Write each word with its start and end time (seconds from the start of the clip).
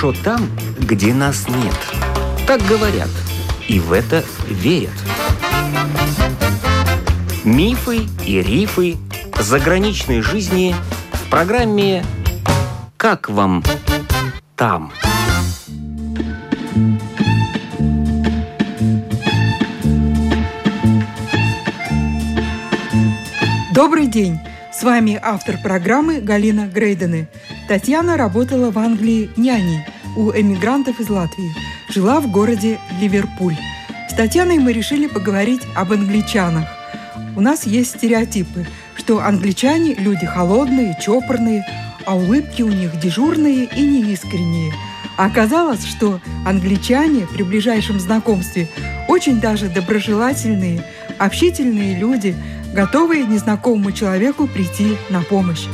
хорошо 0.00 0.22
там, 0.24 0.48
где 0.78 1.12
нас 1.12 1.46
нет. 1.48 1.74
Так 2.46 2.62
говорят, 2.62 3.10
и 3.68 3.78
в 3.78 3.92
это 3.92 4.24
верят. 4.48 4.94
Мифы 7.44 8.06
и 8.26 8.42
рифы 8.42 8.96
заграничной 9.38 10.22
жизни 10.22 10.74
в 11.12 11.30
программе 11.30 12.02
«Как 12.96 13.28
вам 13.28 13.62
там?». 14.56 14.90
Добрый 23.74 24.06
день! 24.06 24.38
С 24.72 24.82
вами 24.82 25.18
автор 25.22 25.58
программы 25.62 26.20
Галина 26.20 26.66
Грейдены. 26.66 27.28
Татьяна 27.68 28.16
работала 28.16 28.70
в 28.70 28.78
Англии 28.78 29.30
няней 29.36 29.84
у 30.16 30.30
эмигрантов 30.32 31.00
из 31.00 31.08
Латвии. 31.08 31.54
Жила 31.88 32.20
в 32.20 32.30
городе 32.30 32.78
Ливерпуль. 33.00 33.56
С 34.08 34.14
Татьяной 34.14 34.58
мы 34.58 34.72
решили 34.72 35.06
поговорить 35.06 35.62
об 35.74 35.92
англичанах. 35.92 36.66
У 37.36 37.40
нас 37.40 37.66
есть 37.66 37.96
стереотипы, 37.96 38.66
что 38.96 39.20
англичане– 39.20 39.94
люди 39.98 40.26
холодные, 40.26 40.96
чопорные, 41.00 41.64
а 42.06 42.16
улыбки 42.16 42.62
у 42.62 42.68
них 42.68 42.98
дежурные 42.98 43.64
и 43.64 43.82
неискренние. 43.82 44.72
А 45.16 45.26
оказалось, 45.26 45.84
что 45.84 46.20
англичане 46.46 47.26
при 47.26 47.42
ближайшем 47.42 48.00
знакомстве 48.00 48.68
очень 49.08 49.40
даже 49.40 49.68
доброжелательные, 49.68 50.84
общительные 51.18 51.98
люди– 51.98 52.34
готовые 52.72 53.24
незнакомому 53.24 53.92
человеку 53.92 54.46
прийти 54.46 54.96
на 55.10 55.22
помощь. 55.22 55.66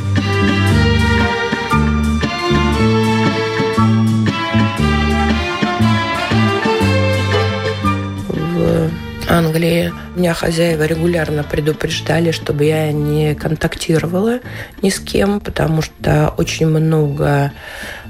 Англии 9.37 9.92
меня 10.15 10.34
хозяева 10.34 10.84
регулярно 10.84 11.45
предупреждали, 11.45 12.31
чтобы 12.31 12.65
я 12.65 12.91
не 12.92 13.34
контактировала 13.34 14.41
ни 14.83 14.89
с 14.89 14.98
кем, 14.98 15.41
потому 15.41 15.83
что 15.83 16.34
очень 16.37 16.67
много 16.67 17.53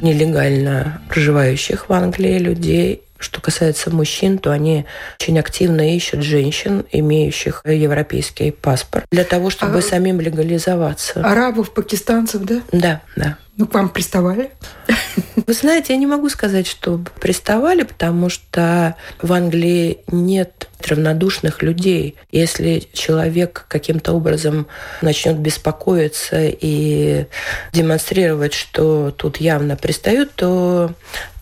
нелегально 0.01 1.03
проживающих 1.09 1.89
в 1.89 1.93
Англии 1.93 2.39
людей 2.39 3.03
что 3.19 3.41
касается 3.41 3.91
мужчин, 3.91 4.37
то 4.37 4.51
они 4.51 4.85
очень 5.19 5.39
активно 5.39 5.97
ищут 5.97 6.23
женщин, 6.23 6.85
имеющих 6.93 7.63
европейский 7.65 8.51
паспорт, 8.51 9.07
для 9.11 9.25
того, 9.25 9.49
чтобы 9.49 9.79
а... 9.79 9.83
самим 9.83 10.21
легализоваться. 10.21 11.21
Арабов, 11.25 11.73
пакистанцев, 11.73 12.43
да? 12.43 12.61
Да, 12.73 13.01
да. 13.17 13.39
Ну, 13.57 13.67
к 13.67 13.73
вам 13.73 13.89
приставали? 13.89 14.51
Вы 15.47 15.53
знаете, 15.55 15.93
я 15.93 15.99
не 15.99 16.07
могу 16.07 16.29
сказать, 16.29 16.67
что 16.67 17.01
приставали, 17.21 17.83
потому 17.83 18.29
что 18.29 18.97
в 19.23 19.33
Англии 19.33 19.99
нет 20.09 20.69
равнодушных 20.85 21.63
людей. 21.63 22.17
Если 22.31 22.83
человек 22.93 23.65
каким-то 23.69 24.13
образом 24.13 24.67
начнет 25.03 25.39
беспокоиться 25.39 26.39
и 26.43 27.27
демонстрировать, 27.73 28.55
что 28.55 29.11
тут 29.11 29.39
явно 29.39 29.77
пристают, 29.77 30.33
то 30.35 30.93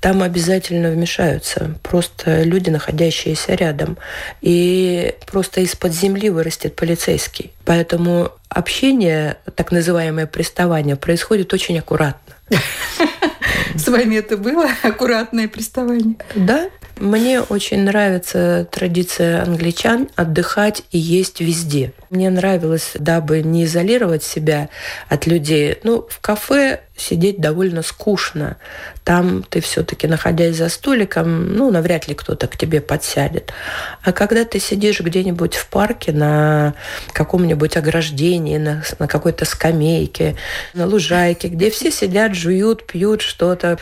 там 0.00 0.22
обязательно 0.22 0.90
вмешаются. 0.90 1.78
Просто 1.82 2.42
люди, 2.42 2.70
находящиеся 2.70 3.54
рядом. 3.54 3.96
И 4.40 5.14
просто 5.26 5.62
из-под 5.62 5.92
земли 5.92 6.30
вырастет 6.30 6.76
полицейский. 6.76 7.52
Поэтому 7.64 8.30
общение, 8.48 9.38
так 9.54 9.72
называемое 9.72 10.26
приставание, 10.26 10.96
происходит 10.96 11.52
очень 11.52 11.78
аккуратно. 11.78 12.34
С 13.76 13.88
вами 13.88 14.16
это 14.16 14.36
было 14.36 14.68
аккуратное 14.82 15.48
приставание? 15.48 16.16
Да. 16.34 16.68
Мне 16.96 17.40
очень 17.40 17.80
нравится 17.80 18.68
традиция 18.70 19.42
англичан 19.42 20.08
отдыхать 20.14 20.84
и 20.92 20.98
есть 20.98 21.40
везде. 21.40 21.92
Мне 22.08 22.30
нравилось, 22.30 22.92
дабы 22.94 23.42
не 23.42 23.64
изолировать 23.64 24.22
себя 24.22 24.68
от 25.08 25.26
людей. 25.26 25.78
Ну, 25.82 26.06
в 26.08 26.20
кафе 26.20 26.82
сидеть 26.96 27.40
довольно 27.40 27.82
скучно. 27.82 28.56
Там 29.02 29.42
ты 29.42 29.60
все-таки, 29.60 30.06
находясь 30.06 30.56
за 30.56 30.68
столиком, 30.68 31.54
ну, 31.54 31.70
навряд 31.70 32.08
ли 32.08 32.14
кто-то 32.14 32.46
к 32.46 32.56
тебе 32.56 32.80
подсядет. 32.80 33.52
А 34.02 34.12
когда 34.12 34.44
ты 34.44 34.60
сидишь 34.60 35.00
где-нибудь 35.00 35.56
в 35.56 35.66
парке 35.68 36.12
на 36.12 36.74
каком-нибудь 37.12 37.76
ограждении, 37.76 38.58
на, 38.58 38.82
на 38.98 39.08
какой-то 39.08 39.44
скамейке, 39.44 40.36
на 40.72 40.86
лужайке, 40.86 41.48
где 41.48 41.70
все 41.70 41.90
сидят, 41.90 42.34
жуют, 42.34 42.86
пьют 42.86 43.22
что-то. 43.22 43.78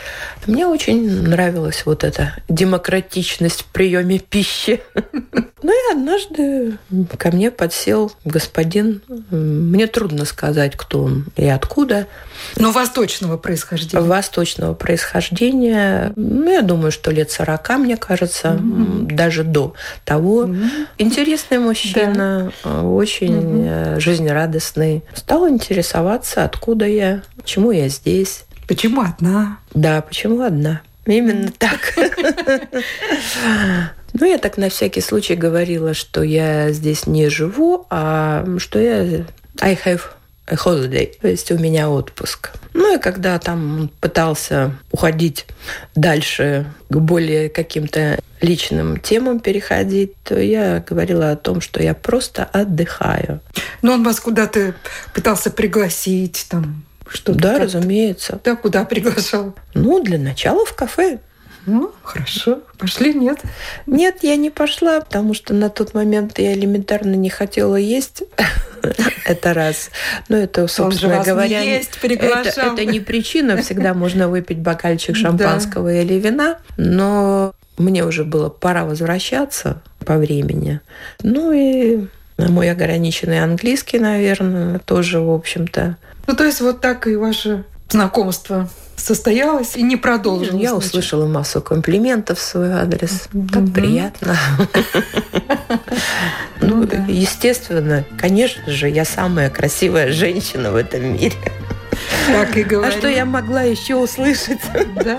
Мне 0.46 0.66
очень 0.66 1.22
нравилась 1.22 1.84
вот 1.84 2.04
эта 2.04 2.34
демократичность 2.48 3.62
в 3.62 3.66
приеме 3.66 4.18
пищи. 4.18 4.80
Ну 5.64 5.70
и 5.70 5.92
однажды 5.92 6.76
ко 7.18 7.30
мне 7.30 7.52
подсел 7.52 8.10
господин. 8.24 9.00
Мне 9.30 9.86
трудно 9.86 10.24
сказать, 10.24 10.76
кто 10.76 11.04
он 11.04 11.26
и 11.36 11.46
откуда. 11.46 12.08
Но 12.56 12.70
восточного 12.72 13.36
происхождения. 13.36 14.04
Восточного 14.04 14.74
происхождения. 14.74 16.12
Ну, 16.16 16.50
я 16.50 16.62
думаю, 16.62 16.92
что 16.92 17.10
лет 17.10 17.30
40, 17.30 17.78
мне 17.78 17.96
кажется, 17.96 18.48
mm-hmm. 18.48 19.14
даже 19.14 19.44
до 19.44 19.74
того. 20.04 20.44
Mm-hmm. 20.44 20.86
Интересный 20.98 21.58
мужчина, 21.58 22.52
да. 22.64 22.82
очень 22.82 23.34
mm-hmm. 23.34 24.00
жизнерадостный. 24.00 25.02
Стал 25.14 25.48
интересоваться, 25.48 26.44
откуда 26.44 26.86
я, 26.86 27.22
почему 27.36 27.70
я 27.70 27.88
здесь. 27.88 28.44
Почему 28.68 29.02
одна? 29.02 29.58
Да, 29.74 30.00
почему 30.02 30.42
одна. 30.42 30.82
Именно 31.06 31.52
так. 31.58 31.94
Ну, 34.14 34.26
я 34.26 34.36
так 34.36 34.58
на 34.58 34.68
всякий 34.68 35.00
случай 35.00 35.34
говорила, 35.34 35.94
что 35.94 36.22
я 36.22 36.70
здесь 36.72 37.06
не 37.06 37.30
живу, 37.30 37.86
а 37.88 38.46
что 38.58 38.78
я 38.78 39.24
I 39.60 39.78
have 39.84 40.02
holiday, 40.46 41.14
то 41.20 41.28
есть 41.28 41.50
у 41.50 41.58
меня 41.58 41.88
отпуск. 41.90 42.50
Ну 42.74 42.96
и 42.96 42.98
когда 42.98 43.38
там 43.38 43.90
пытался 44.00 44.72
уходить 44.90 45.46
дальше 45.94 46.66
к 46.88 46.96
более 46.96 47.48
каким-то 47.48 48.18
личным 48.40 48.98
темам 48.98 49.40
переходить, 49.40 50.14
то 50.24 50.38
я 50.38 50.84
говорила 50.86 51.30
о 51.30 51.36
том, 51.36 51.60
что 51.60 51.82
я 51.82 51.94
просто 51.94 52.44
отдыхаю. 52.44 53.40
Но 53.82 53.92
он 53.92 54.04
вас 54.04 54.20
куда-то 54.20 54.74
пытался 55.14 55.50
пригласить, 55.50 56.46
там, 56.48 56.84
что 57.08 57.34
Да, 57.34 57.58
разумеется. 57.58 58.40
Да, 58.42 58.56
куда 58.56 58.84
приглашал? 58.84 59.54
Ну, 59.74 60.02
для 60.02 60.18
начала 60.18 60.66
в 60.66 60.74
кафе. 60.74 61.20
Ну, 61.66 61.92
хорошо. 62.02 62.60
Пошли, 62.76 63.14
нет? 63.14 63.40
Нет, 63.86 64.18
я 64.22 64.34
не 64.34 64.50
пошла, 64.50 65.00
потому 65.00 65.32
что 65.32 65.54
на 65.54 65.70
тот 65.70 65.94
момент 65.94 66.38
я 66.40 66.54
элементарно 66.54 67.14
не 67.14 67.30
хотела 67.30 67.76
есть. 67.76 68.24
Это 69.24 69.54
раз. 69.54 69.90
Но 70.28 70.36
это, 70.36 70.66
собственно 70.66 71.22
говоря, 71.22 71.60
есть, 71.60 71.98
это, 72.02 72.50
это 72.60 72.84
не 72.84 73.00
причина. 73.00 73.56
Всегда 73.56 73.94
можно 73.94 74.28
выпить 74.28 74.58
бокальчик 74.58 75.16
шампанского 75.16 75.90
да. 75.90 76.02
или 76.02 76.14
вина. 76.14 76.58
Но 76.76 77.54
мне 77.78 78.04
уже 78.04 78.24
было 78.24 78.48
пора 78.48 78.84
возвращаться 78.84 79.82
по 80.04 80.16
времени. 80.16 80.80
Ну 81.22 81.52
и 81.52 82.06
мой 82.38 82.70
ограниченный 82.70 83.42
английский, 83.42 83.98
наверное, 83.98 84.78
тоже, 84.80 85.20
в 85.20 85.30
общем-то. 85.30 85.96
Ну, 86.26 86.36
то 86.36 86.44
есть 86.44 86.60
вот 86.60 86.80
так 86.80 87.06
и 87.06 87.16
ваше 87.16 87.64
знакомство 87.88 88.68
состоялось 88.96 89.76
и 89.76 89.82
не 89.82 89.96
продолжилось. 89.96 90.62
Я 90.62 90.74
услышала 90.74 91.26
массу 91.26 91.60
комплиментов 91.60 92.38
в 92.38 92.42
свой 92.42 92.72
адрес. 92.72 93.28
Так 93.52 93.72
приятно. 93.72 94.36
Ну, 96.64 96.88
естественно, 97.08 98.04
конечно 98.16 98.70
же, 98.70 98.88
я 98.88 99.04
самая 99.04 99.50
красивая 99.50 100.12
женщина 100.12 100.70
в 100.70 100.76
этом 100.76 101.14
мире. 101.14 101.34
Так 102.28 102.56
и 102.56 102.62
говорю. 102.62 102.88
А 102.88 102.96
что 102.96 103.08
я 103.08 103.24
могла 103.24 103.62
еще 103.62 103.96
услышать? 103.96 104.60
Да. 105.04 105.18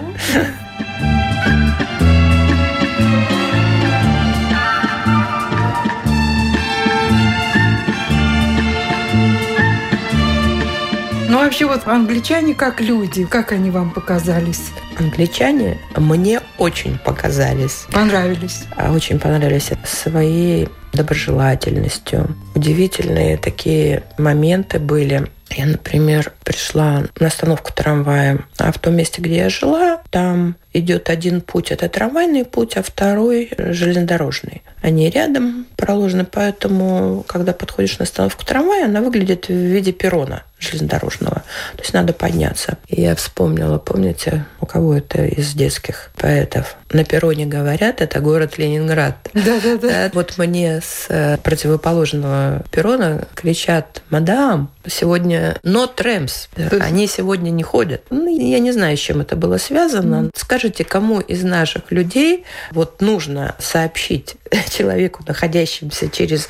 Ну, 11.34 11.40
вообще, 11.40 11.66
вот 11.66 11.88
англичане 11.88 12.54
как 12.54 12.80
люди, 12.80 13.26
как 13.26 13.54
они 13.54 13.72
вам 13.72 13.90
показались? 13.90 14.68
Англичане 15.00 15.80
мне 15.98 16.42
очень 16.60 17.00
показались. 17.00 17.88
Понравились? 17.92 18.66
А, 18.78 18.92
очень 18.92 19.18
понравились 19.20 19.72
своей 19.84 20.70
доброжелательностью. 20.94 22.36
Удивительные 22.54 23.38
такие 23.38 24.04
моменты 24.20 24.78
были. 24.78 25.28
Я, 25.56 25.66
например, 25.66 26.32
пришла 26.44 27.04
на 27.20 27.28
остановку 27.28 27.72
трамвая, 27.74 28.40
а 28.58 28.72
в 28.72 28.80
том 28.80 28.96
месте, 28.96 29.22
где 29.22 29.38
я 29.38 29.50
жила, 29.50 30.02
там 30.10 30.56
идет 30.74 31.10
один 31.10 31.42
путь, 31.42 31.72
это 31.72 31.88
трамвайный 31.88 32.46
путь, 32.46 32.76
а 32.76 32.84
второй 32.84 33.52
железнодорожный. 33.58 34.64
Они 34.82 35.10
рядом 35.10 35.68
проложены, 35.78 36.26
поэтому, 36.26 37.24
когда 37.28 37.54
подходишь 37.54 38.00
на 38.00 38.04
остановку 38.04 38.46
трамвая, 38.46 38.86
она 38.86 39.02
выглядит 39.02 39.48
в 39.48 39.54
виде 39.54 39.92
перрона 39.92 40.44
железнодорожного. 40.60 41.44
То 41.76 41.82
есть 41.82 41.94
надо 41.94 42.14
подняться. 42.14 42.78
И 42.88 43.02
я 43.02 43.16
вспомнила, 43.16 43.78
помните, 43.78 44.46
у 44.60 44.66
кого 44.66 44.96
это 44.96 45.26
из 45.26 45.54
детских 45.54 46.12
поэтов? 46.16 46.76
На 46.92 47.04
перроне 47.04 47.46
говорят, 47.46 48.02
это 48.02 48.20
город 48.20 48.58
Ленинград. 48.58 49.18
Да-да-да. 49.34 50.10
Вот 50.14 50.38
мне 50.38 50.80
с 50.82 51.08
э, 51.10 51.38
противоположного 51.38 52.64
перрона 52.72 53.28
кричат, 53.36 54.02
мадам, 54.10 54.72
сегодня 54.88 55.58
no 55.64 55.90
trams. 55.94 56.50
Они 56.80 57.08
сегодня 57.08 57.50
не 57.50 57.64
ходят. 57.64 58.04
Ну, 58.10 58.28
я 58.28 58.60
не 58.60 58.72
знаю, 58.72 58.98
с 58.98 59.00
чем 59.00 59.22
это 59.22 59.36
было 59.36 59.58
связано. 59.58 60.30
Скажите, 60.36 60.84
кому 60.84 61.20
из 61.20 61.44
наших 61.44 61.92
людей 61.92 62.46
вот 62.72 63.02
нужно 63.02 63.56
сообщить 63.60 64.36
человеку, 64.70 65.24
находящемуся 65.28 66.10
через 66.10 66.48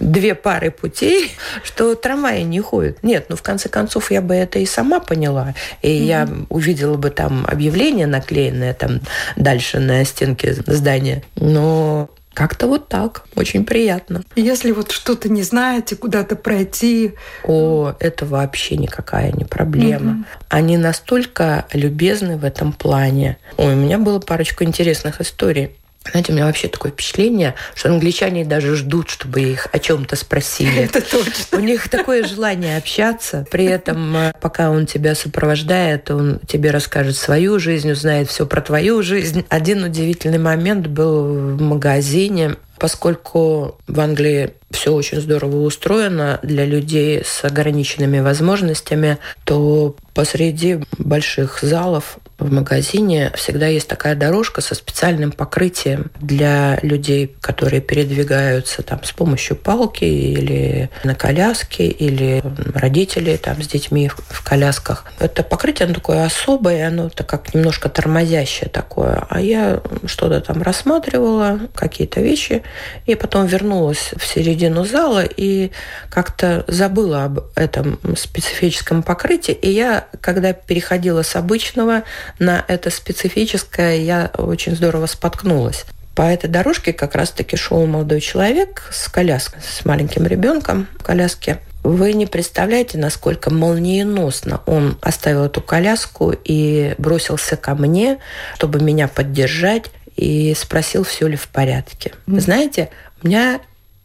две 0.00 0.34
пары 0.34 0.70
путей, 0.70 1.32
что 1.62 1.94
трамваи 1.94 2.42
не 2.42 2.60
ходят? 2.60 3.02
Нет, 3.02 3.26
ну 3.28 3.36
в 3.36 3.42
конце 3.42 3.68
концов 3.68 4.10
я 4.10 4.20
бы 4.20 4.34
это 4.34 4.58
и 4.58 4.66
сама 4.66 5.00
поняла. 5.00 5.54
И 5.82 5.88
mm-hmm. 5.88 6.04
я 6.04 6.28
увидела 6.48 6.96
бы 6.96 7.10
там 7.10 7.46
объявление 7.46 8.06
наклеенное 8.06 8.74
там 8.74 9.00
дальше 9.36 9.78
на 9.78 10.04
стенке 10.04 10.54
здания. 10.54 11.22
Но 11.36 12.10
как-то 12.36 12.66
вот 12.66 12.88
так. 12.88 13.24
Очень 13.34 13.64
приятно. 13.64 14.22
Если 14.36 14.70
вот 14.70 14.90
что-то 14.90 15.30
не 15.30 15.42
знаете, 15.42 15.96
куда-то 15.96 16.36
пройти. 16.36 17.14
О, 17.44 17.94
это 17.98 18.26
вообще 18.26 18.76
никакая 18.76 19.32
не 19.32 19.46
проблема. 19.46 20.12
Угу. 20.12 20.24
Они 20.50 20.76
настолько 20.76 21.64
любезны 21.72 22.36
в 22.36 22.44
этом 22.44 22.74
плане. 22.74 23.38
Ой, 23.56 23.72
у 23.72 23.76
меня 23.76 23.98
было 23.98 24.18
парочку 24.18 24.64
интересных 24.64 25.22
историй. 25.22 25.70
Знаете, 26.10 26.32
у 26.32 26.34
меня 26.34 26.46
вообще 26.46 26.68
такое 26.68 26.92
впечатление, 26.92 27.54
что 27.74 27.88
англичане 27.88 28.44
даже 28.44 28.76
ждут, 28.76 29.10
чтобы 29.10 29.40
их 29.42 29.68
о 29.72 29.78
чем-то 29.78 30.16
спросили. 30.16 30.84
Это 30.84 31.00
точно. 31.00 31.58
У 31.58 31.60
них 31.60 31.88
такое 31.88 32.24
желание 32.24 32.76
общаться. 32.76 33.46
При 33.50 33.64
этом, 33.64 34.16
э, 34.16 34.32
пока 34.40 34.70
он 34.70 34.86
тебя 34.86 35.14
сопровождает, 35.14 36.10
он 36.10 36.40
тебе 36.46 36.70
расскажет 36.70 37.16
свою 37.16 37.58
жизнь, 37.58 37.90
узнает 37.90 38.28
все 38.28 38.46
про 38.46 38.60
твою 38.60 39.02
жизнь. 39.02 39.44
Один 39.48 39.84
удивительный 39.84 40.38
момент 40.38 40.86
был 40.86 41.56
в 41.56 41.60
магазине 41.60 42.56
поскольку 42.78 43.78
в 43.86 44.00
Англии 44.00 44.50
все 44.70 44.92
очень 44.92 45.20
здорово 45.20 45.62
устроено 45.62 46.38
для 46.42 46.64
людей 46.64 47.22
с 47.24 47.44
ограниченными 47.44 48.20
возможностями, 48.20 49.18
то 49.44 49.96
посреди 50.14 50.80
больших 50.98 51.60
залов 51.62 52.18
в 52.46 52.52
магазине 52.52 53.32
всегда 53.34 53.66
есть 53.66 53.88
такая 53.88 54.14
дорожка 54.14 54.60
со 54.60 54.74
специальным 54.74 55.32
покрытием 55.32 56.10
для 56.20 56.78
людей, 56.82 57.36
которые 57.40 57.80
передвигаются 57.80 58.82
там 58.82 59.02
с 59.04 59.12
помощью 59.12 59.56
палки 59.56 60.04
или 60.04 60.90
на 61.04 61.14
коляске, 61.14 61.88
или 61.88 62.42
родители 62.74 63.36
там 63.36 63.62
с 63.62 63.66
детьми 63.66 64.08
в 64.08 64.44
колясках. 64.44 65.04
Это 65.18 65.42
покрытие, 65.42 65.86
оно 65.86 65.94
такое 65.94 66.24
особое, 66.24 66.86
оно 66.88 67.08
так 67.08 67.26
как 67.26 67.52
немножко 67.54 67.88
тормозящее 67.88 68.68
такое. 68.70 69.26
А 69.28 69.40
я 69.40 69.80
что-то 70.06 70.40
там 70.40 70.62
рассматривала, 70.62 71.60
какие-то 71.74 72.20
вещи, 72.20 72.62
и 73.06 73.14
потом 73.14 73.46
вернулась 73.46 74.10
в 74.16 74.24
середину 74.24 74.84
зала 74.84 75.24
и 75.24 75.72
как-то 76.10 76.64
забыла 76.68 77.24
об 77.24 77.40
этом 77.56 77.98
специфическом 78.16 79.02
покрытии. 79.02 79.52
И 79.52 79.70
я, 79.70 80.06
когда 80.20 80.52
переходила 80.52 81.22
с 81.22 81.34
обычного 81.34 82.04
на 82.38 82.64
это 82.68 82.90
специфическое 82.90 83.96
я 83.96 84.30
очень 84.36 84.76
здорово 84.76 85.06
споткнулась. 85.06 85.84
По 86.14 86.22
этой 86.22 86.48
дорожке 86.48 86.92
как 86.92 87.14
раз-таки 87.14 87.56
шел 87.56 87.84
молодой 87.86 88.20
человек 88.20 88.88
с 88.90 89.08
коляской, 89.08 89.60
с 89.62 89.84
маленьким 89.84 90.26
ребенком 90.26 90.86
в 90.98 91.02
коляске. 91.02 91.58
Вы 91.82 92.14
не 92.14 92.26
представляете, 92.26 92.98
насколько 92.98 93.50
молниеносно 93.52 94.60
он 94.66 94.98
оставил 95.02 95.44
эту 95.44 95.60
коляску 95.60 96.32
и 96.32 96.94
бросился 96.98 97.56
ко 97.56 97.74
мне, 97.74 98.18
чтобы 98.56 98.80
меня 98.80 99.08
поддержать, 99.08 99.84
и 100.16 100.54
спросил, 100.54 101.04
все 101.04 101.28
ли 101.28 101.36
в 101.36 101.48
порядке. 101.48 102.12
Mm. 102.26 102.40
Знаете, 102.40 102.90
у 103.22 103.28
меня 103.28 103.60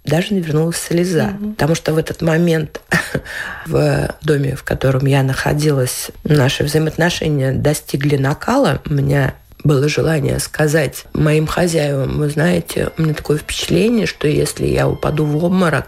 даже 0.06 0.34
навернулась 0.34 0.78
слеза. 0.78 1.30
Mm-hmm. 1.30 1.54
Потому 1.54 1.76
что 1.76 1.94
в 1.94 1.98
этот 1.98 2.22
момент 2.22 2.82
в 3.66 4.16
доме, 4.22 4.56
в 4.56 4.64
котором 4.64 5.06
я 5.06 5.24
находилась, 5.24 6.12
наши 6.24 6.64
взаимоотношения 6.64 7.54
достигли 7.54 8.18
накала. 8.18 8.82
У 8.90 8.94
меня 8.94 9.36
было 9.64 9.88
желание 9.88 10.40
сказать 10.40 11.06
моим 11.14 11.46
хозяевам, 11.46 12.18
вы 12.18 12.30
знаете, 12.30 12.90
у 12.98 13.02
меня 13.04 13.14
такое 13.14 13.38
впечатление, 13.38 14.08
что 14.08 14.28
если 14.28 14.66
я 14.66 14.88
упаду 14.88 15.26
в 15.26 15.44
обморок, 15.44 15.88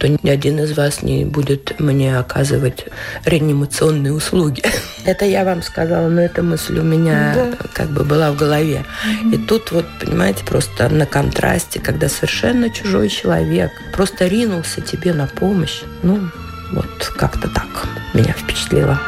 то 0.00 0.08
ни 0.08 0.30
один 0.30 0.58
из 0.58 0.76
вас 0.76 1.02
не 1.02 1.26
будет 1.26 1.78
мне 1.78 2.18
оказывать 2.18 2.86
реанимационные 3.26 4.14
услуги. 4.14 4.62
Это 5.04 5.26
я 5.26 5.44
вам 5.44 5.62
сказала, 5.62 6.08
но 6.08 6.22
эта 6.22 6.42
мысль 6.42 6.78
у 6.78 6.82
меня 6.82 7.32
да. 7.34 7.66
как 7.74 7.90
бы 7.90 8.02
была 8.04 8.32
в 8.32 8.36
голове. 8.36 8.84
И 9.32 9.36
тут 9.36 9.72
вот, 9.72 9.84
понимаете, 10.00 10.44
просто 10.44 10.88
на 10.88 11.04
контрасте, 11.04 11.80
когда 11.80 12.08
совершенно 12.08 12.70
чужой 12.70 13.08
человек 13.10 13.70
просто 13.92 14.26
ринулся 14.26 14.80
тебе 14.80 15.12
на 15.12 15.26
помощь, 15.26 15.82
ну, 16.02 16.30
вот 16.72 17.12
как-то 17.16 17.48
так 17.48 17.86
меня 18.14 18.32
впечатлило. 18.32 18.98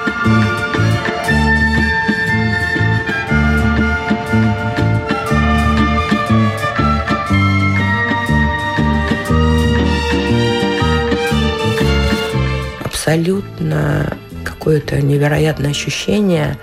Абсолютно 13.03 14.17
какое-то 14.45 15.01
невероятное 15.03 15.71
ощущение 15.71 16.57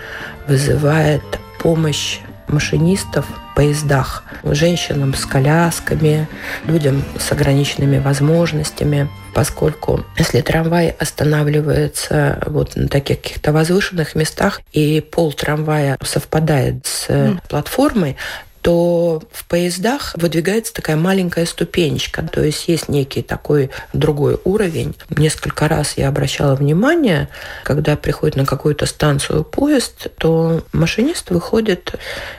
вызывает 0.47 1.21
помощь 1.59 2.19
машинистов 2.47 3.25
в 3.25 3.55
поездах, 3.55 4.23
женщинам 4.43 5.13
с 5.13 5.25
колясками, 5.25 6.29
людям 6.65 7.03
с 7.19 7.31
ограниченными 7.33 7.99
возможностями, 7.99 9.09
поскольку 9.33 10.05
если 10.17 10.39
трамвай 10.39 10.89
останавливается 10.91 12.41
вот 12.47 12.77
на 12.77 12.87
таких 12.87 13.21
каких-то 13.21 13.51
возвышенных 13.51 14.15
местах 14.15 14.61
и 14.71 15.01
пол 15.01 15.33
трамвая 15.33 15.97
совпадает 16.01 16.85
с 16.85 17.09
mm. 17.09 17.39
платформой, 17.49 18.15
то 18.61 19.21
в 19.31 19.45
поездах 19.45 20.13
выдвигается 20.15 20.73
такая 20.73 20.95
маленькая 20.95 21.45
ступенечка, 21.45 22.23
то 22.23 22.43
есть 22.43 22.67
есть 22.67 22.89
некий 22.89 23.21
такой 23.21 23.69
другой 23.93 24.39
уровень. 24.43 24.95
Несколько 25.09 25.67
раз 25.67 25.93
я 25.97 26.09
обращала 26.09 26.55
внимание, 26.55 27.29
когда 27.63 27.95
приходит 27.95 28.35
на 28.35 28.45
какую-то 28.45 28.85
станцию 28.85 29.43
поезд, 29.43 30.07
то 30.17 30.63
машинист 30.73 31.29
выходит, 31.29 31.95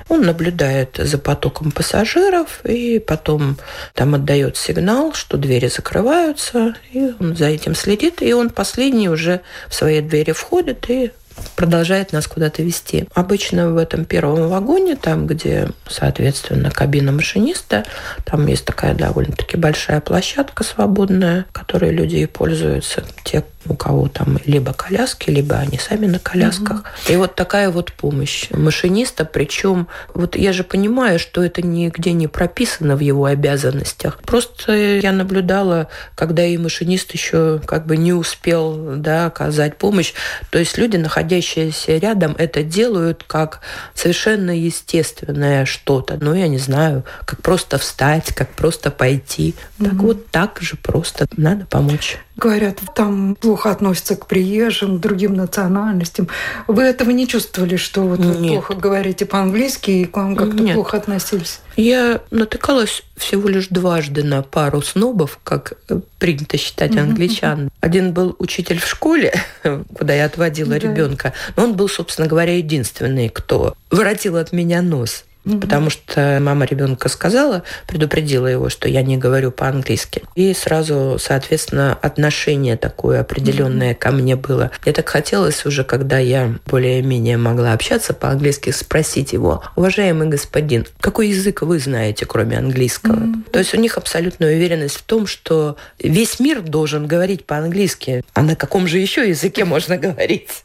он 0.09 0.23
наблюдает 0.23 0.97
за 0.99 1.19
потоком 1.19 1.71
пассажиров 1.71 2.61
и 2.65 2.99
потом 2.99 3.57
там 3.95 4.15
отдает 4.15 4.57
сигнал, 4.57 5.15
что 5.15 5.37
двери 5.37 5.69
закрываются, 5.69 6.75
и 6.93 7.13
он 7.19 7.37
за 7.37 7.47
этим 7.47 7.75
следит, 7.75 8.23
и 8.23 8.33
он 8.33 8.51
последний 8.51 9.09
уже 9.09 9.41
в 9.69 9.75
свои 9.75 10.01
двери 10.01 10.33
входит 10.33 10.89
и 10.91 11.13
продолжает 11.57 12.13
нас 12.13 12.27
куда-то 12.27 12.63
вести. 12.63 13.07
Обычно 13.15 13.71
в 13.71 13.77
этом 13.77 14.05
первом 14.05 14.49
вагоне, 14.49 14.97
там, 14.97 15.27
где, 15.27 15.69
соответственно, 15.89 16.71
кабина 16.71 17.13
машиниста, 17.13 17.85
там 18.25 18.47
есть 18.47 18.65
такая 18.65 18.95
довольно-таки 18.95 19.57
большая 19.57 20.01
площадка 20.01 20.65
свободная, 20.65 21.47
которой 21.53 21.93
люди 21.93 22.17
и 22.17 22.27
пользуются. 22.27 23.05
Те, 23.25 23.45
у 23.67 23.75
кого 23.75 24.09
там 24.09 24.39
либо 24.47 24.73
коляски, 24.73 25.31
либо 25.31 25.57
они 25.57 25.79
сами 25.79 26.07
на 26.07 26.19
колясках. 26.19 26.81
Угу. 26.81 27.13
И 27.13 27.17
вот 27.17 27.35
такая 27.35 27.71
вот 27.71 27.93
помощь 27.93 28.49
машиниста, 28.51 29.25
причем 29.25 29.89
вот 30.15 30.35
я 30.37 30.53
же 30.53 30.65
понимаю, 30.65 31.19
что 31.19 31.45
это 31.45 31.63
нигде 31.63 32.13
не 32.13 32.27
прописано 32.27 32.97
в 32.97 33.01
его 33.01 33.27
обязанностях. 33.27 34.19
Просто 34.23 34.75
я 34.75 35.13
наблюдала, 35.13 35.89
когда 36.15 36.45
и 36.45 36.57
машинист 36.57 37.13
еще 37.13 37.61
как 37.67 37.87
бы 37.87 37.97
не 37.97 38.13
успел 38.13 38.97
да, 38.97 39.27
оказать 39.27 39.77
помощь. 39.77 40.15
То 40.51 40.59
есть 40.59 40.79
люди, 40.79 40.97
находящиеся 40.97 41.99
рядом, 41.99 42.35
это 42.39 42.63
делают 42.63 43.25
как 43.27 43.61
совершенно 43.95 44.57
естественное 44.57 45.67
что-то. 45.67 46.17
Ну, 46.21 46.35
я 46.35 46.49
не 46.49 46.59
знаю, 46.59 47.05
как 47.27 47.43
просто 47.43 47.79
встать, 47.79 48.35
как 48.35 48.49
просто 48.51 48.91
пойти. 48.91 49.55
Угу. 49.79 49.89
Так 49.89 49.99
вот 49.99 50.27
так 50.29 50.59
же 50.61 50.77
просто 50.77 51.27
надо 51.37 51.67
помочь. 51.67 52.19
Говорят, 52.37 52.79
там 52.95 53.37
плохо 53.51 53.73
относятся 53.73 54.15
к 54.15 54.27
приезжим, 54.27 54.99
к 54.99 55.01
другим 55.01 55.35
национальностям. 55.35 56.29
Вы 56.69 56.85
этого 56.85 57.11
не 57.11 57.27
чувствовали, 57.27 57.75
что 57.75 58.03
вот 58.03 58.21
вы 58.21 58.47
плохо 58.47 58.75
говорите 58.75 59.27
по-английски 59.27 59.91
и 59.91 60.05
к 60.05 60.17
вам 60.17 60.37
как-то 60.37 60.63
Нет. 60.63 60.77
плохо 60.77 60.99
относились? 60.99 61.59
Я 61.75 62.21
натыкалась 62.31 63.03
всего 63.17 63.49
лишь 63.49 63.67
дважды 63.67 64.23
на 64.23 64.43
пару 64.43 64.83
снобов, 64.83 65.41
как 65.43 65.73
принято 66.21 66.59
считать 66.59 66.97
англичан. 66.97 67.71
Один 67.81 68.13
был 68.13 68.37
учитель 68.39 68.79
в 68.79 68.87
школе, 68.87 69.35
куда 69.99 70.15
я 70.15 70.27
отводила 70.27 70.75
Да. 70.75 70.79
ребенка, 70.79 71.33
но 71.57 71.65
он 71.65 71.75
был, 71.75 71.89
собственно 71.89 72.29
говоря, 72.29 72.57
единственный, 72.57 73.31
кто 73.31 73.75
воротил 73.91 74.37
от 74.37 74.53
меня 74.53 74.81
нос. 74.81 75.25
Потому 75.45 75.91
что 75.91 76.39
мама 76.41 76.67
ребенка 76.67 77.09
сказала, 77.09 77.63
предупредила 77.87 78.47
его, 78.47 78.69
что 78.69 78.89
я 78.89 79.03
не 79.03 79.17
говорю 79.17 79.51
по-английски. 79.51 80.23
И 80.35 80.53
сразу, 80.55 81.17
соответственно, 81.19 81.99
отношение 82.01 82.77
такое 82.77 83.21
определенное 83.21 83.95
ко 83.95 84.11
мне 84.11 84.37
было. 84.37 84.71
Мне 84.85 84.93
так 84.93 85.09
хотелось 85.09 85.65
уже, 85.65 85.85
когда 85.85 86.19
я 86.19 86.55
более-менее 86.67 87.37
могла 87.37 87.73
общаться 87.73 88.13
по-английски, 88.13 88.71
спросить 88.71 89.33
его, 89.33 89.63
уважаемый 89.77 90.29
господин, 90.29 90.87
какой 91.01 91.29
язык 91.29 91.63
вы 91.63 91.79
знаете, 91.79 92.27
кроме 92.27 92.59
английского? 92.59 93.21
То 93.51 93.59
есть 93.59 93.75
у 93.75 93.79
них 93.79 93.97
абсолютная 93.97 94.55
уверенность 94.55 94.97
в 94.97 95.03
том, 95.03 95.27
что 95.27 95.77
весь 95.99 96.39
мир 96.41 96.61
должен 96.61 97.07
говорить 97.07 97.47
по-английски. 97.47 98.25
А 98.35 98.43
на 98.43 98.57
каком 98.57 98.87
же 98.87 98.99
еще 98.99 99.29
языке 99.29 99.65
можно 99.65 99.97
говорить? 99.97 100.65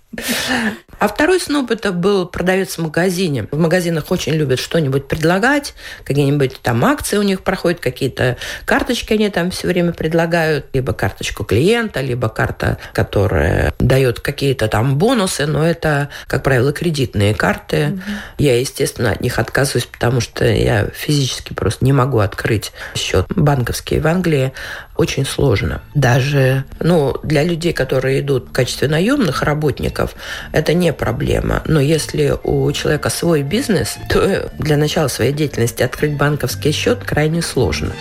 А 0.98 1.08
второй 1.08 1.40
сноб 1.40 1.72
это 1.72 1.92
был 1.92 2.26
продавец 2.26 2.78
в 2.78 2.82
магазине. 2.82 3.48
В 3.52 3.60
магазинах 3.60 4.12
очень 4.12 4.34
любят 4.34 4.60
что-нибудь 4.60 5.08
предлагать, 5.08 5.74
какие-нибудь 6.04 6.62
там 6.62 6.86
акции 6.86 7.18
у 7.18 7.22
них 7.22 7.42
проходят, 7.42 7.80
какие-то 7.80 8.38
карточки 8.66 9.14
они 9.14 9.30
там 9.30 9.52
все 9.52 9.68
время 9.68 9.92
предлагают, 9.92 10.68
либо 10.74 10.94
карточку 10.94 11.44
клиента, 11.44 12.02
либо 12.02 12.30
карта, 12.30 12.78
которая 12.94 13.74
дает 13.80 14.20
какие-то 14.22 14.68
там 14.68 14.98
бонусы, 14.98 15.46
но 15.46 15.66
это, 15.66 16.10
как 16.28 16.44
правило, 16.44 16.72
кредитные 16.72 17.34
карты. 17.34 18.00
Я, 18.38 18.60
естественно, 18.60 19.12
от 19.12 19.22
них 19.22 19.38
отказываюсь, 19.38 19.86
потому 19.86 20.22
что 20.22 20.46
я 20.46 20.88
физически 20.94 21.54
просто 21.54 21.84
не 21.84 21.94
могу 21.94 22.20
открыть 22.20 22.72
счет 22.96 23.26
банковский 23.36 24.00
в 24.00 24.08
Англии. 24.08 24.54
Очень 24.98 25.26
сложно. 25.26 25.82
Даже 25.94 26.64
ну, 26.80 27.18
для 27.24 27.44
людей, 27.44 27.74
которые 27.74 28.22
идут 28.22 28.50
в 28.50 28.52
качестве 28.54 28.88
наемных 28.88 29.44
работников, 29.44 30.16
это 30.54 30.74
не 30.74 30.94
проблема. 30.94 31.62
Но 31.66 31.82
если 31.82 32.34
у 32.44 32.72
человека 32.72 33.10
свой 33.10 33.44
бизнес, 33.44 33.98
то 34.10 34.50
для 34.58 34.78
начала 34.78 35.10
своей 35.10 35.34
деятельности 35.34 35.84
открыть 35.84 36.18
банковский 36.18 36.72
счет 36.72 37.04
крайне 37.04 37.42
сложно. 37.42 37.94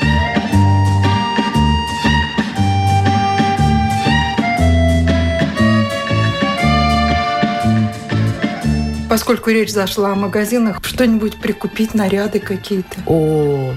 Поскольку 9.14 9.50
речь 9.50 9.70
зашла 9.70 10.12
о 10.12 10.14
магазинах, 10.16 10.78
что-нибудь 10.82 11.36
прикупить, 11.36 11.94
наряды 11.94 12.40
какие-то? 12.40 12.96
О, 13.06 13.72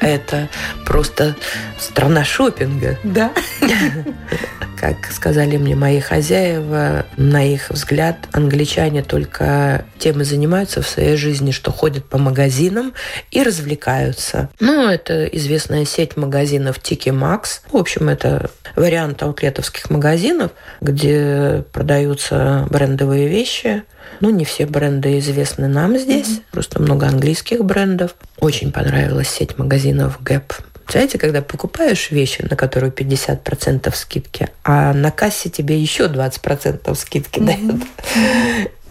это 0.00 0.48
просто 0.86 1.36
страна 1.78 2.24
шопинга. 2.24 2.98
Да? 3.04 3.32
Как 4.78 5.10
сказали 5.12 5.56
мне 5.56 5.74
мои 5.74 6.00
хозяева, 6.00 7.06
на 7.16 7.44
их 7.44 7.70
взгляд, 7.70 8.16
англичане 8.32 9.02
только 9.02 9.84
тем 9.98 10.20
и 10.20 10.24
занимаются 10.24 10.82
в 10.82 10.88
своей 10.88 11.16
жизни, 11.16 11.50
что 11.50 11.70
ходят 11.72 12.04
по 12.04 12.18
магазинам 12.18 12.92
и 13.30 13.42
развлекаются. 13.42 14.50
Ну, 14.60 14.88
это 14.88 15.24
известная 15.26 15.84
сеть 15.84 16.16
магазинов 16.16 16.80
Тики 16.80 17.10
Макс. 17.10 17.62
В 17.70 17.76
общем, 17.76 18.08
это 18.08 18.50
вариант 18.76 19.22
аутлетовских 19.22 19.90
магазинов, 19.90 20.50
где 20.80 21.64
продаются 21.72 22.66
брендовые 22.70 23.28
вещи. 23.28 23.84
Ну, 24.20 24.30
не 24.30 24.44
все 24.44 24.66
бренды 24.66 25.18
известны 25.18 25.68
нам 25.68 25.98
здесь, 25.98 26.40
просто 26.50 26.80
много 26.80 27.06
английских 27.06 27.64
брендов. 27.64 28.14
Очень 28.38 28.72
понравилась 28.72 29.28
сеть 29.28 29.58
магазинов 29.58 30.20
Gap. 30.20 30.52
Знаете, 30.88 31.18
когда 31.18 31.42
покупаешь 31.42 32.10
вещи, 32.10 32.44
на 32.48 32.56
которую 32.56 32.92
50% 32.92 33.94
скидки, 33.94 34.48
а 34.62 34.92
на 34.92 35.10
кассе 35.10 35.50
тебе 35.50 35.78
еще 35.78 36.06
20% 36.06 36.94
скидки 36.94 37.40
дают. 37.40 37.82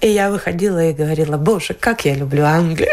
И 0.02 0.10
я 0.10 0.32
выходила 0.32 0.84
и 0.84 0.94
говорила, 0.94 1.38
боже, 1.38 1.74
как 1.74 2.06
я 2.06 2.14
люблю 2.16 2.44
Англию. 2.44 2.92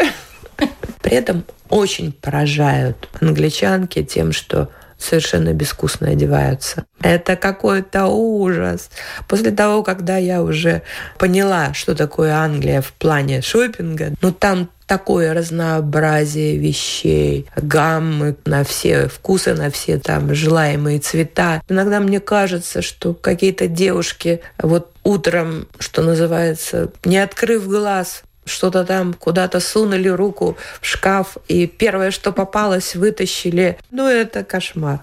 При 1.01 1.13
этом 1.13 1.43
очень 1.69 2.11
поражают 2.11 3.09
англичанки 3.19 4.03
тем, 4.03 4.31
что 4.31 4.69
совершенно 4.97 5.53
безвкусно 5.53 6.09
одеваются. 6.09 6.85
Это 7.01 7.35
какой-то 7.35 8.05
ужас. 8.05 8.89
После 9.27 9.51
того, 9.51 9.83
когда 9.83 10.17
я 10.17 10.43
уже 10.43 10.83
поняла, 11.17 11.73
что 11.73 11.95
такое 11.95 12.35
Англия 12.35 12.81
в 12.81 12.93
плане 12.93 13.41
шопинга, 13.41 14.13
ну 14.21 14.31
там 14.31 14.69
такое 14.91 15.33
разнообразие 15.33 16.57
вещей, 16.57 17.47
гаммы 17.55 18.35
на 18.43 18.65
все 18.65 19.07
вкусы, 19.07 19.53
на 19.53 19.71
все 19.71 19.97
там 19.97 20.35
желаемые 20.35 20.99
цвета. 20.99 21.61
Иногда 21.69 22.01
мне 22.01 22.19
кажется, 22.19 22.81
что 22.81 23.13
какие-то 23.13 23.67
девушки 23.67 24.41
вот 24.61 24.91
утром, 25.05 25.69
что 25.79 26.03
называется, 26.03 26.91
не 27.05 27.19
открыв 27.19 27.69
глаз, 27.69 28.23
что-то 28.43 28.83
там 28.83 29.13
куда-то 29.13 29.61
сунули 29.61 30.09
руку 30.09 30.57
в 30.81 30.85
шкаф, 30.85 31.37
и 31.47 31.67
первое, 31.67 32.11
что 32.11 32.33
попалось, 32.33 32.93
вытащили. 32.93 33.77
Ну, 33.91 34.09
это 34.09 34.43
кошмар. 34.43 34.99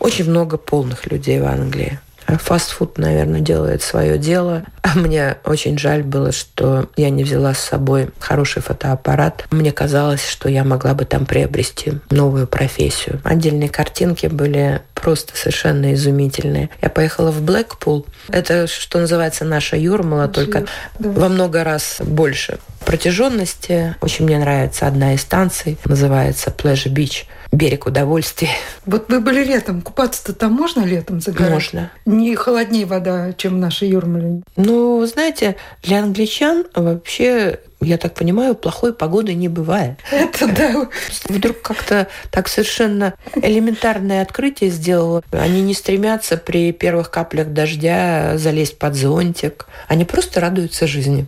Очень 0.00 0.30
много 0.30 0.56
полных 0.56 1.06
людей 1.06 1.38
в 1.38 1.44
Англии. 1.44 2.00
Фастфуд, 2.38 2.98
наверное, 2.98 3.40
делает 3.40 3.82
свое 3.82 4.18
дело. 4.18 4.64
А 4.82 4.98
мне 4.98 5.36
очень 5.44 5.78
жаль 5.78 6.02
было, 6.02 6.32
что 6.32 6.88
я 6.96 7.10
не 7.10 7.24
взяла 7.24 7.54
с 7.54 7.60
собой 7.60 8.10
хороший 8.18 8.62
фотоаппарат. 8.62 9.44
Мне 9.50 9.72
казалось, 9.72 10.26
что 10.26 10.48
я 10.48 10.64
могла 10.64 10.94
бы 10.94 11.04
там 11.04 11.26
приобрести 11.26 11.94
новую 12.10 12.46
профессию. 12.46 13.20
Отдельные 13.24 13.68
картинки 13.68 14.26
были 14.26 14.82
просто 14.94 15.36
совершенно 15.36 15.94
изумительные. 15.94 16.70
Я 16.80 16.90
поехала 16.90 17.30
в 17.30 17.42
Блэкпул. 17.42 18.06
Это, 18.28 18.66
что 18.66 18.98
называется, 18.98 19.44
наша 19.44 19.76
Юрмала, 19.76 20.28
только 20.28 20.64
да. 20.98 21.10
во 21.10 21.28
много 21.28 21.64
раз 21.64 21.98
больше 22.00 22.58
протяженности. 22.84 23.96
Очень 24.00 24.26
мне 24.26 24.38
нравится 24.38 24.86
одна 24.86 25.14
из 25.14 25.22
станций, 25.22 25.78
называется 25.84 26.50
Pleasure 26.50 26.92
Beach 26.92 27.24
берег 27.52 27.86
удовольствия. 27.86 28.50
Вот 28.86 29.08
вы 29.08 29.20
были 29.20 29.44
летом. 29.44 29.82
Купаться-то 29.82 30.32
там 30.32 30.52
можно 30.52 30.84
летом 30.84 31.20
загорать? 31.20 31.52
Можно. 31.52 31.90
Не 32.06 32.34
холоднее 32.34 32.86
вода, 32.86 33.32
чем 33.34 33.54
в 33.54 33.58
нашей 33.58 33.90
Юрмале? 33.90 34.42
Ну, 34.56 35.04
знаете, 35.06 35.56
для 35.82 36.00
англичан 36.00 36.64
вообще 36.74 37.60
я 37.80 37.98
так 37.98 38.14
понимаю, 38.14 38.54
плохой 38.54 38.94
погоды 38.94 39.34
не 39.34 39.48
бывает. 39.48 39.98
Это 40.10 40.46
да. 40.46 40.88
Вдруг 41.28 41.62
как-то 41.62 42.08
так 42.30 42.48
совершенно 42.48 43.14
элементарное 43.34 44.22
открытие 44.22 44.70
сделало. 44.70 45.22
Они 45.32 45.60
не 45.62 45.74
стремятся 45.74 46.36
при 46.36 46.72
первых 46.72 47.10
каплях 47.10 47.48
дождя 47.48 48.38
залезть 48.38 48.78
под 48.78 48.94
зонтик. 48.94 49.66
Они 49.88 50.04
просто 50.04 50.40
радуются 50.40 50.86
жизни. 50.86 51.26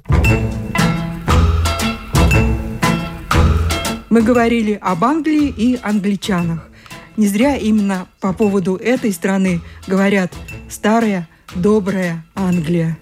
Мы 4.15 4.23
говорили 4.23 4.79
об 4.81 5.03
Англии 5.03 5.49
и 5.49 5.77
англичанах. 5.83 6.69
Не 7.17 7.27
зря 7.27 7.57
именно 7.57 8.07
по 8.21 8.33
поводу 8.33 8.77
этой 8.77 9.13
страны 9.13 9.61
говорят 9.89 10.33
«старая, 10.69 11.29
добрая 11.57 12.25
Англия». 12.37 12.97